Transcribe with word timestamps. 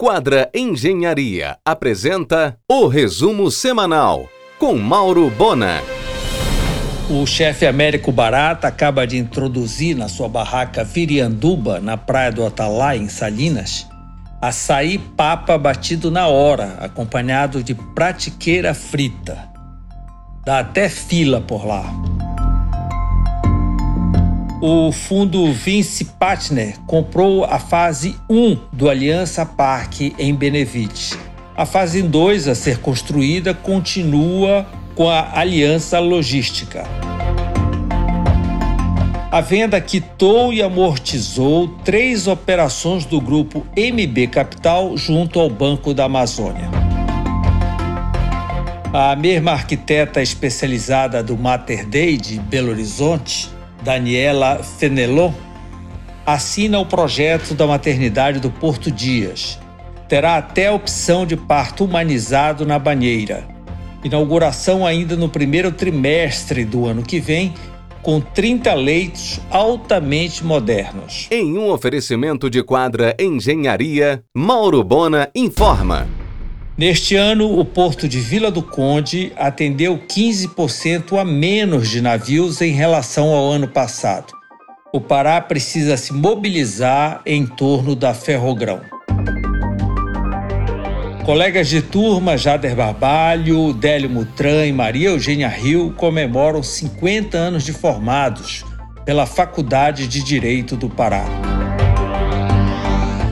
Quadra 0.00 0.48
Engenharia 0.54 1.58
apresenta 1.64 2.56
o 2.70 2.86
resumo 2.86 3.50
semanal 3.50 4.28
com 4.56 4.76
Mauro 4.76 5.28
Bona. 5.28 5.82
O 7.10 7.26
chefe 7.26 7.66
Américo 7.66 8.12
Barata 8.12 8.68
acaba 8.68 9.04
de 9.08 9.18
introduzir 9.18 9.96
na 9.96 10.06
sua 10.06 10.28
barraca 10.28 10.84
Virianduba, 10.84 11.80
na 11.80 11.96
praia 11.96 12.30
do 12.30 12.46
Atalai, 12.46 12.96
em 12.96 13.08
Salinas, 13.08 13.88
açaí 14.40 14.98
papa 14.98 15.58
batido 15.58 16.12
na 16.12 16.28
hora, 16.28 16.76
acompanhado 16.78 17.60
de 17.60 17.74
pratiqueira 17.74 18.74
frita. 18.74 19.48
Dá 20.46 20.60
até 20.60 20.88
fila 20.88 21.40
por 21.40 21.66
lá. 21.66 21.82
O 24.60 24.90
fundo 24.90 25.52
Vince 25.52 26.04
Partner 26.04 26.80
comprou 26.84 27.44
a 27.44 27.60
fase 27.60 28.16
1 28.28 28.58
do 28.72 28.90
Aliança 28.90 29.46
Parque 29.46 30.12
em 30.18 30.34
Benevite. 30.34 31.16
A 31.56 31.64
fase 31.64 32.02
2 32.02 32.48
a 32.48 32.56
ser 32.56 32.78
construída 32.78 33.54
continua 33.54 34.66
com 34.96 35.08
a 35.08 35.38
Aliança 35.38 36.00
Logística. 36.00 36.82
A 39.30 39.40
venda 39.40 39.80
quitou 39.80 40.52
e 40.52 40.60
amortizou 40.60 41.68
três 41.84 42.26
operações 42.26 43.04
do 43.04 43.20
grupo 43.20 43.64
MB 43.76 44.26
Capital 44.26 44.96
junto 44.96 45.38
ao 45.38 45.48
Banco 45.48 45.94
da 45.94 46.06
Amazônia. 46.06 46.68
A 48.92 49.14
mesma 49.14 49.52
arquiteta 49.52 50.20
especializada 50.20 51.22
do 51.22 51.38
Mater 51.38 51.86
Dei 51.86 52.16
de 52.16 52.40
Belo 52.40 52.70
Horizonte 52.70 53.56
Daniela 53.82 54.62
Fenelon, 54.62 55.32
assina 56.26 56.78
o 56.78 56.86
projeto 56.86 57.54
da 57.54 57.66
maternidade 57.66 58.40
do 58.40 58.50
Porto 58.50 58.90
Dias. 58.90 59.58
Terá 60.08 60.36
até 60.36 60.68
a 60.68 60.72
opção 60.72 61.24
de 61.26 61.36
parto 61.36 61.84
humanizado 61.84 62.66
na 62.66 62.78
banheira. 62.78 63.46
Inauguração 64.02 64.86
ainda 64.86 65.16
no 65.16 65.28
primeiro 65.28 65.72
trimestre 65.72 66.64
do 66.64 66.86
ano 66.86 67.02
que 67.02 67.20
vem, 67.20 67.52
com 68.02 68.20
30 68.20 68.72
leitos 68.74 69.40
altamente 69.50 70.44
modernos. 70.44 71.26
Em 71.30 71.58
um 71.58 71.70
oferecimento 71.70 72.48
de 72.48 72.62
quadra 72.62 73.14
Engenharia, 73.18 74.22
Mauro 74.34 74.82
Bona 74.82 75.28
informa. 75.34 76.06
Neste 76.78 77.16
ano, 77.16 77.58
o 77.58 77.64
porto 77.64 78.06
de 78.06 78.20
Vila 78.20 78.52
do 78.52 78.62
Conde 78.62 79.32
atendeu 79.34 79.98
15% 79.98 81.20
a 81.20 81.24
menos 81.24 81.88
de 81.88 82.00
navios 82.00 82.60
em 82.60 82.70
relação 82.70 83.34
ao 83.34 83.50
ano 83.50 83.66
passado. 83.66 84.32
O 84.92 85.00
Pará 85.00 85.40
precisa 85.40 85.96
se 85.96 86.12
mobilizar 86.12 87.20
em 87.26 87.44
torno 87.44 87.96
da 87.96 88.14
Ferrogrão. 88.14 88.80
Colegas 91.24 91.68
de 91.68 91.82
turma 91.82 92.38
Jader 92.38 92.76
Barbalho, 92.76 93.72
Délio 93.72 94.08
Mutran 94.08 94.64
e 94.64 94.72
Maria 94.72 95.08
Eugênia 95.08 95.48
Rio 95.48 95.92
comemoram 95.96 96.62
50 96.62 97.36
anos 97.36 97.64
de 97.64 97.72
formados 97.72 98.64
pela 99.04 99.26
Faculdade 99.26 100.06
de 100.06 100.22
Direito 100.22 100.76
do 100.76 100.88
Pará. 100.88 101.47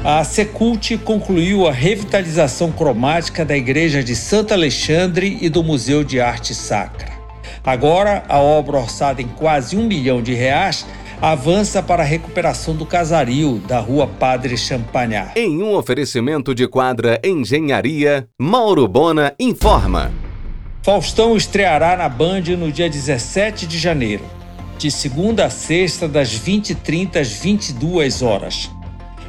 A 0.08 0.22
Secult 0.22 0.98
concluiu 0.98 1.66
a 1.66 1.72
revitalização 1.72 2.70
cromática 2.70 3.44
da 3.44 3.56
Igreja 3.56 4.04
de 4.04 4.14
Santo 4.14 4.54
Alexandre 4.54 5.36
e 5.40 5.48
do 5.48 5.64
Museu 5.64 6.04
de 6.04 6.20
Arte 6.20 6.54
Sacra. 6.54 7.10
Agora, 7.64 8.22
a 8.28 8.38
obra 8.38 8.76
orçada 8.76 9.20
em 9.20 9.26
quase 9.26 9.76
um 9.76 9.84
milhão 9.84 10.22
de 10.22 10.32
reais 10.32 10.86
avança 11.20 11.82
para 11.82 12.04
a 12.04 12.06
recuperação 12.06 12.76
do 12.76 12.86
casario 12.86 13.58
da 13.66 13.80
Rua 13.80 14.06
Padre 14.06 14.56
Champagnat. 14.56 15.32
Em 15.36 15.60
um 15.60 15.74
oferecimento 15.74 16.54
de 16.54 16.68
quadra 16.68 17.20
Engenharia, 17.24 18.28
Mauro 18.40 18.86
Bona 18.86 19.34
informa. 19.40 20.12
Faustão 20.84 21.36
estreará 21.36 21.96
na 21.96 22.08
Band 22.08 22.42
no 22.56 22.70
dia 22.70 22.88
17 22.88 23.66
de 23.66 23.76
janeiro, 23.76 24.22
de 24.78 24.88
segunda 24.88 25.46
a 25.46 25.50
sexta, 25.50 26.06
das 26.06 26.30
20h30 26.30 27.16
às 27.16 27.32
22 27.32 28.22
horas. 28.22 28.70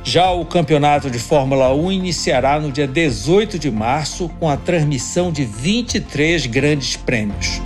Já 0.07 0.31
o 0.31 0.45
campeonato 0.45 1.11
de 1.11 1.19
Fórmula 1.19 1.73
1 1.73 1.91
iniciará 1.91 2.57
no 2.61 2.71
dia 2.71 2.87
18 2.87 3.59
de 3.59 3.69
março 3.69 4.29
com 4.39 4.49
a 4.49 4.55
transmissão 4.55 5.33
de 5.33 5.43
23 5.43 6.45
grandes 6.45 6.95
prêmios. 6.95 7.61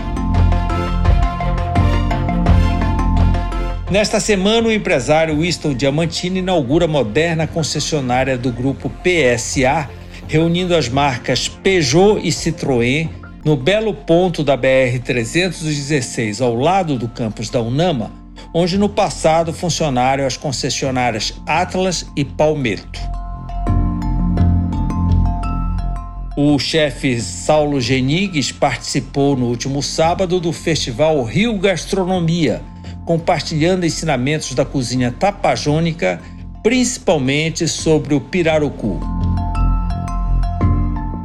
Nesta 3.92 4.20
semana, 4.20 4.70
o 4.70 4.72
empresário 4.72 5.40
Winston 5.40 5.76
Diamantini 5.76 6.40
inaugura 6.40 6.86
a 6.86 6.88
moderna 6.88 7.46
concessionária 7.46 8.36
do 8.40 8.52
grupo 8.52 8.90
PSA, 8.90 9.88
reunindo 10.28 10.76
as 10.76 10.90
marcas 10.90 11.48
Peugeot 11.48 12.20
e 12.24 12.32
Citroën 12.32 13.08
no 13.46 13.56
belo 13.56 13.94
ponto 13.94 14.44
da 14.44 14.58
BR-316, 14.58 16.42
ao 16.42 16.56
lado 16.56 16.98
do 16.98 17.08
campus 17.08 17.52
da 17.52 17.62
Unama, 17.62 18.21
onde 18.54 18.78
no 18.78 18.90
passado 18.90 19.54
funcionaram 19.54 20.26
as 20.26 20.38
concessionárias 20.38 21.34
Atlas 21.46 22.06
e 22.16 22.26
Palmetto. 22.26 23.00
O 26.36 26.58
chefe 26.58 27.20
Saulo 27.22 27.80
Genigues 27.80 28.52
participou 28.52 29.36
no 29.36 29.48
último 29.48 29.84
sábado 29.84 30.40
do 30.40 30.52
Festival 30.52 31.22
Rio 31.24 31.58
Gastronomia, 31.60 32.62
compartilhando 33.06 33.86
ensinamentos 33.86 34.54
da 34.54 34.66
cozinha 34.66 35.12
tapajônica, 35.12 36.22
principalmente 36.64 37.68
sobre 37.68 38.16
o 38.16 38.22
pirarucu. 38.22 39.21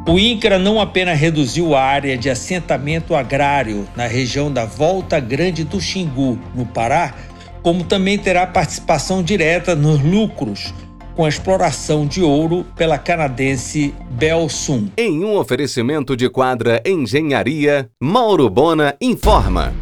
O 0.09 0.21
INCRA 0.21 0.57
não 0.57 0.81
apenas 0.81 1.19
reduziu 1.19 1.75
a 1.75 1.83
área 1.83 2.17
de 2.17 2.31
assentamento 2.31 3.13
agrário 3.13 3.89
na 3.97 4.07
região 4.07 4.53
da 4.53 4.65
Volta 4.65 5.19
Grande 5.19 5.65
do 5.65 5.81
Xingu, 5.81 6.39
no 6.55 6.65
Pará, 6.65 7.13
como 7.61 7.83
também 7.83 8.17
terá 8.17 8.47
participação 8.47 9.21
direta 9.21 9.75
nos 9.75 10.01
lucros 10.01 10.73
com 11.17 11.25
a 11.25 11.29
exploração 11.29 12.07
de 12.07 12.23
ouro 12.23 12.65
pela 12.77 12.99
canadense 12.99 13.93
Belsum. 14.11 14.89
Em 14.97 15.25
um 15.25 15.37
oferecimento 15.37 16.17
de 16.17 16.29
quadra 16.31 16.81
Engenharia, 16.87 17.91
Mauro 18.01 18.49
Bona 18.49 18.95
informa. 19.01 19.75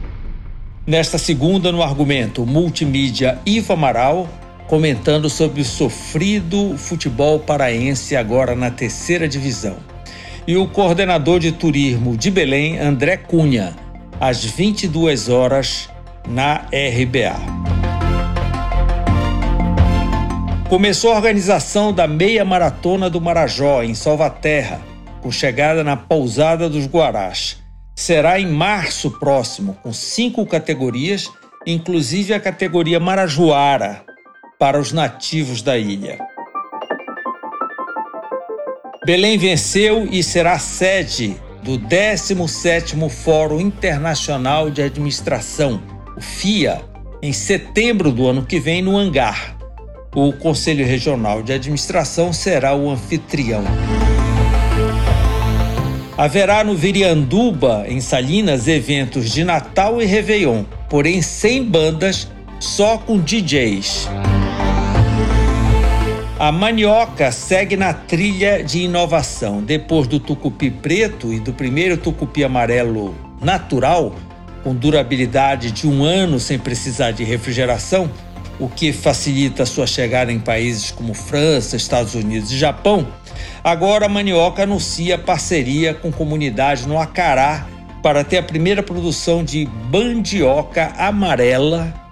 Nesta 0.86 1.18
segunda, 1.18 1.70
no 1.70 1.82
argumento 1.82 2.46
multimídia 2.46 3.38
Ivo 3.44 3.74
Amaral, 3.74 4.26
comentando 4.68 5.28
sobre 5.28 5.60
o 5.60 5.64
sofrido 5.66 6.78
futebol 6.78 7.40
paraense 7.40 8.16
agora 8.16 8.56
na 8.56 8.70
terceira 8.70 9.28
divisão 9.28 9.76
e 10.46 10.56
o 10.56 10.68
coordenador 10.68 11.40
de 11.40 11.52
turismo 11.52 12.16
de 12.16 12.30
Belém, 12.30 12.78
André 12.78 13.16
Cunha, 13.16 13.74
às 14.20 14.44
22 14.44 15.28
horas 15.28 15.88
na 16.28 16.66
RBA. 16.68 17.34
Começou 20.68 21.12
a 21.12 21.16
organização 21.16 21.92
da 21.92 22.06
Meia 22.06 22.44
Maratona 22.44 23.08
do 23.08 23.20
Marajó, 23.20 23.82
em 23.82 23.94
Salvaterra, 23.94 24.80
com 25.22 25.30
chegada 25.30 25.84
na 25.84 25.96
Pousada 25.96 26.68
dos 26.68 26.86
Guarás. 26.86 27.58
Será 27.94 28.40
em 28.40 28.46
março 28.46 29.10
próximo, 29.18 29.78
com 29.82 29.92
cinco 29.92 30.44
categorias, 30.44 31.30
inclusive 31.66 32.34
a 32.34 32.40
categoria 32.40 32.98
Marajoara, 32.98 34.02
para 34.58 34.78
os 34.78 34.92
nativos 34.92 35.62
da 35.62 35.78
ilha. 35.78 36.18
Belém 39.04 39.36
venceu 39.36 40.08
e 40.10 40.22
será 40.22 40.58
sede 40.58 41.36
do 41.62 41.78
17º 41.78 43.10
Fórum 43.10 43.60
Internacional 43.60 44.70
de 44.70 44.80
Administração, 44.80 45.82
o 46.16 46.22
FIA, 46.22 46.80
em 47.20 47.30
setembro 47.30 48.10
do 48.10 48.26
ano 48.26 48.46
que 48.46 48.58
vem 48.58 48.80
no 48.80 48.96
Hangar. 48.96 49.58
O 50.14 50.32
Conselho 50.32 50.86
Regional 50.86 51.42
de 51.42 51.52
Administração 51.52 52.32
será 52.32 52.74
o 52.74 52.88
anfitrião. 52.88 53.64
Haverá 56.16 56.64
no 56.64 56.74
Virianduba, 56.74 57.84
em 57.86 58.00
Salinas, 58.00 58.68
eventos 58.68 59.30
de 59.30 59.44
Natal 59.44 60.00
e 60.00 60.06
Réveillon, 60.06 60.64
porém 60.88 61.20
sem 61.20 61.62
bandas, 61.62 62.30
só 62.58 62.96
com 62.96 63.18
DJs. 63.18 64.08
A 66.36 66.50
manioca 66.50 67.30
segue 67.30 67.76
na 67.76 67.94
trilha 67.94 68.64
de 68.64 68.80
inovação. 68.80 69.62
Depois 69.62 70.08
do 70.08 70.18
tucupi 70.18 70.68
preto 70.68 71.32
e 71.32 71.38
do 71.38 71.52
primeiro 71.52 71.96
tucupi 71.96 72.42
amarelo 72.42 73.14
natural, 73.40 74.12
com 74.64 74.74
durabilidade 74.74 75.70
de 75.70 75.86
um 75.86 76.02
ano 76.02 76.40
sem 76.40 76.58
precisar 76.58 77.12
de 77.12 77.22
refrigeração, 77.22 78.10
o 78.58 78.68
que 78.68 78.92
facilita 78.92 79.64
sua 79.64 79.86
chegada 79.86 80.32
em 80.32 80.40
países 80.40 80.90
como 80.90 81.14
França, 81.14 81.76
Estados 81.76 82.16
Unidos 82.16 82.50
e 82.50 82.58
Japão, 82.58 83.06
agora 83.62 84.06
a 84.06 84.08
Manioca 84.08 84.64
anuncia 84.64 85.16
parceria 85.16 85.94
com 85.94 86.10
comunidade 86.10 86.88
no 86.88 86.98
Acará 86.98 87.64
para 88.02 88.24
ter 88.24 88.38
a 88.38 88.42
primeira 88.42 88.82
produção 88.82 89.44
de 89.44 89.66
bandioca 89.66 90.92
amarela 90.98 92.03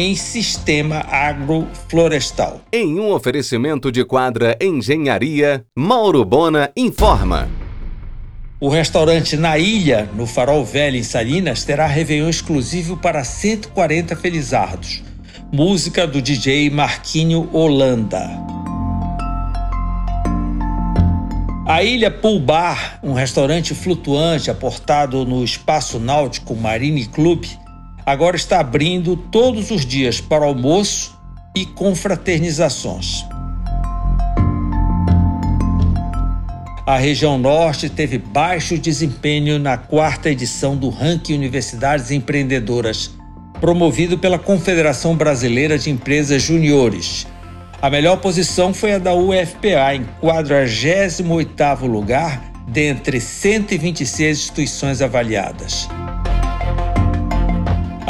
em 0.00 0.16
sistema 0.16 1.04
agroflorestal. 1.10 2.62
Em 2.72 2.98
um 2.98 3.12
oferecimento 3.12 3.92
de 3.92 4.02
quadra 4.02 4.56
Engenharia, 4.58 5.62
Mauro 5.76 6.24
Bona 6.24 6.72
informa. 6.74 7.50
O 8.58 8.70
restaurante 8.70 9.36
Na 9.36 9.58
Ilha, 9.58 10.08
no 10.16 10.26
Farol 10.26 10.64
Velho, 10.64 10.96
em 10.96 11.02
Salinas, 11.02 11.64
terá 11.64 11.86
Réveillon 11.86 12.30
exclusivo 12.30 12.96
para 12.96 13.22
140 13.22 14.16
felizardos. 14.16 15.02
Música 15.52 16.06
do 16.06 16.22
DJ 16.22 16.70
Marquinho 16.70 17.50
Holanda. 17.52 18.26
A 21.66 21.82
Ilha 21.82 22.10
Pool 22.10 22.40
Bar, 22.40 22.98
um 23.02 23.12
restaurante 23.12 23.74
flutuante 23.74 24.50
aportado 24.50 25.26
no 25.26 25.44
espaço 25.44 25.98
náutico 25.98 26.56
Marine 26.56 27.04
Club, 27.04 27.44
agora 28.04 28.36
está 28.36 28.60
abrindo 28.60 29.16
todos 29.16 29.70
os 29.70 29.84
dias 29.84 30.20
para 30.20 30.44
almoço 30.44 31.18
e 31.54 31.64
confraternizações. 31.66 33.24
A 36.86 36.96
região 36.96 37.38
norte 37.38 37.88
teve 37.88 38.18
baixo 38.18 38.76
desempenho 38.76 39.58
na 39.58 39.76
quarta 39.76 40.28
edição 40.28 40.76
do 40.76 40.88
Ranking 40.88 41.34
Universidades 41.34 42.10
Empreendedoras, 42.10 43.12
promovido 43.60 44.18
pela 44.18 44.38
Confederação 44.38 45.14
Brasileira 45.14 45.78
de 45.78 45.88
Empresas 45.88 46.42
Juniores. 46.42 47.26
A 47.80 47.88
melhor 47.88 48.16
posição 48.16 48.74
foi 48.74 48.94
a 48.94 48.98
da 48.98 49.14
UFPA, 49.14 49.94
em 49.94 50.04
48º 50.20 51.86
lugar 51.86 52.50
dentre 52.66 53.20
126 53.20 54.38
instituições 54.38 55.00
avaliadas. 55.00 55.88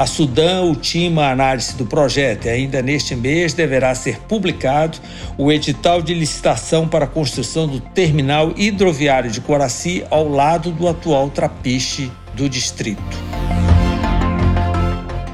A 0.01 0.07
Sudã 0.07 0.63
ultima 0.63 1.27
a 1.27 1.33
análise 1.33 1.77
do 1.77 1.85
projeto 1.85 2.47
e 2.47 2.49
ainda 2.49 2.81
neste 2.81 3.15
mês 3.15 3.53
deverá 3.53 3.95
ser 3.95 4.19
publicado 4.21 4.97
o 5.37 5.53
edital 5.53 6.01
de 6.01 6.15
licitação 6.15 6.89
para 6.89 7.05
a 7.05 7.07
construção 7.07 7.69
do 7.69 7.81
terminal 7.81 8.55
hidroviário 8.57 9.31
de 9.31 9.43
Coraci 9.43 10.03
ao 10.09 10.27
lado 10.27 10.71
do 10.71 10.89
atual 10.89 11.29
trapiche 11.29 12.11
do 12.33 12.49
distrito. 12.49 13.03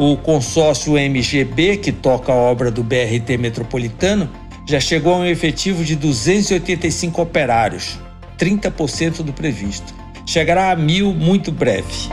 O 0.01 0.17
consórcio 0.17 0.99
MGB, 0.99 1.77
que 1.77 1.93
toca 1.93 2.33
a 2.33 2.35
obra 2.35 2.69
do 2.69 2.83
BRT 2.83 3.39
metropolitano, 3.39 4.29
já 4.67 4.81
chegou 4.81 5.15
a 5.15 5.19
um 5.19 5.27
efetivo 5.27 5.85
de 5.85 5.95
285 5.95 7.23
operários, 7.23 8.01
30% 8.37 9.23
do 9.23 9.33
previsto. 9.33 9.95
Chegará 10.27 10.73
a 10.73 10.77
mil 10.77 11.15
muito 11.15 11.53
breve. 11.53 12.09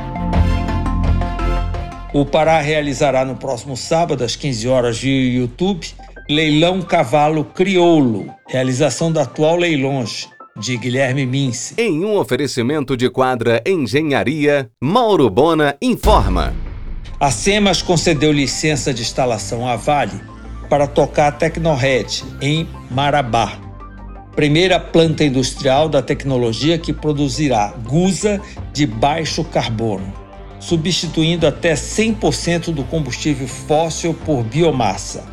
O 2.14 2.24
Pará 2.24 2.62
realizará 2.62 3.26
no 3.26 3.36
próximo 3.36 3.76
sábado, 3.76 4.24
às 4.24 4.36
15 4.36 4.68
horas, 4.68 5.00
via 5.00 5.40
YouTube, 5.40 5.88
Leilão 6.30 6.80
Cavalo 6.80 7.44
Crioulo, 7.44 8.32
realização 8.48 9.12
da 9.12 9.24
atual 9.24 9.58
Leilões, 9.58 10.30
de 10.56 10.78
Guilherme 10.78 11.26
Mince. 11.26 11.74
Em 11.76 12.06
um 12.06 12.16
oferecimento 12.16 12.96
de 12.96 13.10
quadra 13.10 13.64
Engenharia, 13.66 14.70
Mauro 14.80 15.28
Bona 15.28 15.76
informa. 15.82 16.54
A 17.20 17.32
SEMAS 17.32 17.82
concedeu 17.82 18.32
licença 18.32 18.94
de 18.94 19.02
instalação 19.02 19.68
à 19.68 19.76
Vale 19.76 20.22
para 20.70 20.86
tocar 20.86 21.30
a 21.30 21.32
Tecnored 21.32 22.24
em 22.40 22.70
Marabá, 22.92 23.60
primeira 24.36 24.80
planta 24.80 25.24
industrial 25.24 25.90
da 25.90 26.02
tecnologia 26.04 26.78
que 26.78 26.94
produzirá 26.94 27.74
gusa 27.88 28.40
de 28.72 28.86
baixo 28.86 29.44
carbono 29.44 30.23
substituindo 30.68 31.46
até 31.46 31.74
100% 31.74 32.74
do 32.74 32.84
combustível 32.84 33.48
fóssil 33.48 34.14
por 34.14 34.44
biomassa. 34.44 35.24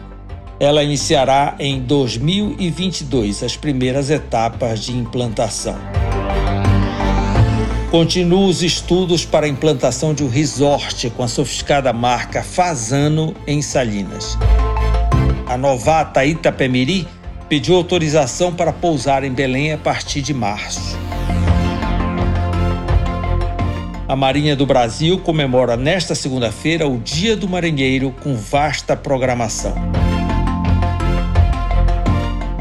Ela 0.59 0.83
iniciará 0.83 1.55
em 1.59 1.81
2022 1.81 3.43
as 3.43 3.57
primeiras 3.57 4.11
etapas 4.11 4.81
de 4.81 4.93
implantação. 4.93 5.79
Continuam 7.91 8.47
os 8.47 8.63
estudos 8.63 9.25
para 9.25 9.47
a 9.47 9.49
implantação 9.49 10.13
de 10.13 10.23
um 10.23 10.29
resort 10.29 11.11
com 11.11 11.23
a 11.23 11.29
sofisticada 11.29 11.93
marca 11.93 12.43
Fazano 12.43 13.35
em 13.47 13.63
Salinas. 13.63 14.37
A 15.47 15.57
novata 15.57 16.25
Itapemiri 16.25 17.09
pediu 17.49 17.75
autorização 17.75 18.53
para 18.53 18.73
pousar 18.73 19.25
em 19.25 19.33
Belém 19.33 19.73
a 19.73 19.79
partir 19.79 20.23
de 20.23 20.35
março. 20.35 20.97
A 24.11 24.17
Marinha 24.17 24.57
do 24.57 24.67
Brasil 24.67 25.21
comemora 25.21 25.77
nesta 25.77 26.17
segunda-feira 26.17 26.85
o 26.85 26.99
Dia 26.99 27.37
do 27.37 27.49
Marinheiro 27.49 28.13
com 28.21 28.35
vasta 28.35 28.97
programação. 28.97 29.73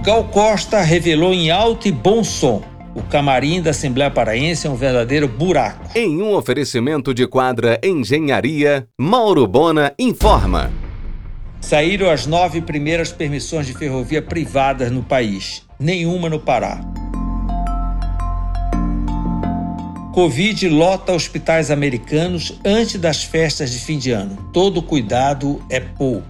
Gal 0.03 0.25
Costa 0.25 0.79
revelou 0.81 1.33
em 1.33 1.49
alto 1.49 1.87
e 1.87 1.91
bom 1.91 2.23
som 2.23 2.61
o 2.93 3.01
camarim 3.01 3.63
da 3.63 3.71
Assembleia 3.71 4.11
Paraense 4.11 4.67
é 4.67 4.69
um 4.69 4.75
verdadeiro 4.75 5.27
buraco. 5.27 5.89
Em 5.97 6.21
um 6.21 6.35
oferecimento 6.35 7.15
de 7.15 7.25
quadra 7.25 7.79
Engenharia, 7.83 8.87
Mauro 8.95 9.47
Bona 9.47 9.91
informa. 9.97 10.71
Saíram 11.59 12.11
as 12.11 12.27
nove 12.27 12.61
primeiras 12.61 13.11
permissões 13.11 13.65
de 13.65 13.73
ferrovia 13.73 14.21
privadas 14.21 14.91
no 14.91 15.01
país, 15.01 15.65
nenhuma 15.79 16.29
no 16.29 16.39
Pará. 16.39 16.79
Covid 20.13 20.67
lota 20.69 21.13
hospitais 21.13 21.69
americanos 21.69 22.59
antes 22.65 22.99
das 22.99 23.23
festas 23.23 23.71
de 23.71 23.79
fim 23.79 23.99
de 23.99 24.11
ano. 24.11 24.49
Todo 24.51 24.81
cuidado 24.81 25.61
é 25.69 25.79
pouco. 25.79 26.25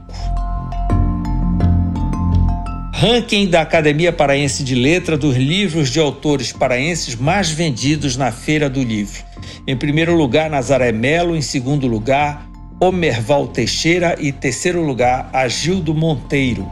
Ranking 2.93 3.47
da 3.47 3.61
Academia 3.61 4.11
Paraense 4.11 4.65
de 4.65 4.75
Letra 4.75 5.17
dos 5.17 5.37
livros 5.37 5.89
de 5.89 5.97
autores 5.97 6.51
paraenses 6.51 7.15
mais 7.15 7.49
vendidos 7.49 8.17
na 8.17 8.29
Feira 8.29 8.69
do 8.69 8.83
Livro. 8.83 9.23
Em 9.65 9.77
primeiro 9.77 10.13
lugar, 10.13 10.49
Nazaré 10.49 10.91
Melo. 10.91 11.33
Em 11.33 11.41
segundo 11.41 11.87
lugar, 11.87 12.49
Omerval 12.81 13.47
Teixeira. 13.47 14.17
E 14.19 14.33
terceiro 14.33 14.83
lugar, 14.83 15.29
Agildo 15.31 15.93
Monteiro. 15.93 16.69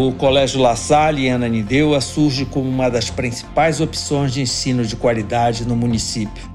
O 0.00 0.12
Colégio 0.12 0.60
La 0.60 0.76
Salle 0.76 1.26
em 1.26 1.32
Ananindeua 1.32 2.00
surge 2.00 2.44
como 2.44 2.68
uma 2.70 2.88
das 2.88 3.10
principais 3.10 3.80
opções 3.80 4.32
de 4.32 4.40
ensino 4.40 4.84
de 4.84 4.94
qualidade 4.94 5.66
no 5.66 5.74
município. 5.74 6.48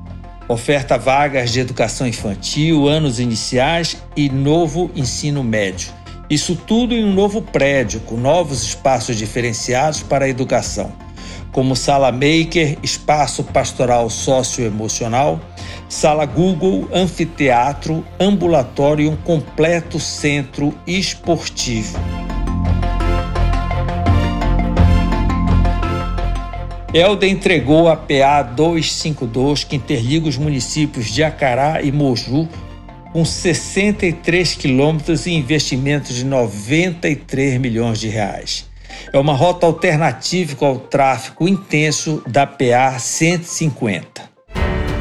Oferta 0.47 0.97
vagas 0.97 1.51
de 1.51 1.59
educação 1.59 2.07
infantil, 2.07 2.87
anos 2.87 3.19
iniciais 3.19 3.97
e 4.15 4.29
novo 4.29 4.89
ensino 4.95 5.43
médio. 5.43 5.91
Isso 6.29 6.55
tudo 6.55 6.93
em 6.93 7.03
um 7.03 7.11
novo 7.11 7.41
prédio, 7.41 7.99
com 7.99 8.15
novos 8.15 8.63
espaços 8.63 9.17
diferenciados 9.17 10.01
para 10.01 10.23
a 10.23 10.29
educação, 10.29 10.93
como 11.51 11.75
sala 11.75 12.13
maker, 12.13 12.77
espaço 12.81 13.43
pastoral 13.43 14.09
socioemocional, 14.09 15.37
sala 15.89 16.25
Google, 16.25 16.87
anfiteatro, 16.93 18.05
ambulatório 18.17 19.05
e 19.05 19.09
um 19.09 19.17
completo 19.17 19.99
centro 19.99 20.73
esportivo. 20.87 21.99
Elda 26.93 27.25
entregou 27.25 27.89
a 27.89 27.95
PA 27.95 28.43
252 28.43 29.63
que 29.63 29.75
interliga 29.75 30.29
os 30.29 30.37
municípios 30.37 31.07
de 31.07 31.23
Acará 31.23 31.81
e 31.81 31.91
Moju 31.91 32.47
com 33.11 33.25
63 33.25 34.53
quilômetros 34.53 35.25
e 35.25 35.31
investimentos 35.31 36.15
de 36.15 36.23
93 36.23 37.59
milhões 37.59 37.99
de 37.99 38.09
reais. 38.09 38.69
É 39.11 39.17
uma 39.17 39.33
rota 39.33 39.65
alternativa 39.65 40.67
ao 40.67 40.77
tráfego 40.77 41.47
intenso 41.47 42.21
da 42.27 42.45
PA 42.45 42.99
150. 42.99 44.29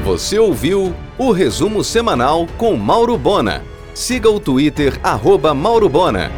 Você 0.03 0.39
ouviu 0.39 0.95
o 1.19 1.31
resumo 1.31 1.85
semanal 1.85 2.47
com 2.57 2.75
Mauro 2.75 3.19
Bona. 3.19 3.63
Siga 3.93 4.31
o 4.31 4.41
Twitter 4.41 4.99
arroba 5.03 5.53
Mauro 5.53 5.91
Bona. 5.91 6.33